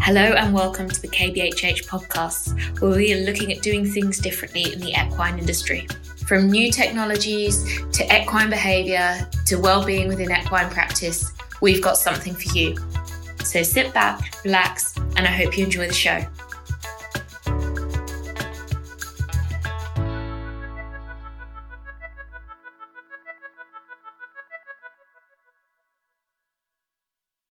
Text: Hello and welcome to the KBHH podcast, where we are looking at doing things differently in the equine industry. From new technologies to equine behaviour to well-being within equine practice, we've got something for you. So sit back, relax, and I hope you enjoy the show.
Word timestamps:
Hello 0.00 0.20
and 0.20 0.52
welcome 0.52 0.88
to 0.88 1.00
the 1.00 1.08
KBHH 1.08 1.86
podcast, 1.86 2.80
where 2.80 2.90
we 2.90 3.12
are 3.14 3.24
looking 3.24 3.52
at 3.52 3.62
doing 3.62 3.84
things 3.84 4.18
differently 4.18 4.72
in 4.72 4.80
the 4.80 4.90
equine 4.90 5.38
industry. 5.38 5.86
From 6.26 6.50
new 6.50 6.72
technologies 6.72 7.80
to 7.92 8.04
equine 8.20 8.50
behaviour 8.50 9.28
to 9.46 9.56
well-being 9.56 10.08
within 10.08 10.30
equine 10.32 10.70
practice, 10.70 11.32
we've 11.60 11.82
got 11.82 11.98
something 11.98 12.34
for 12.34 12.56
you. 12.56 12.76
So 13.44 13.62
sit 13.62 13.92
back, 13.94 14.34
relax, 14.44 14.96
and 15.16 15.20
I 15.20 15.30
hope 15.30 15.56
you 15.56 15.64
enjoy 15.64 15.86
the 15.86 15.94
show. 15.94 16.24